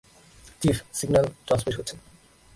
[0.61, 1.95] Chief, signal transmit হচ্ছে।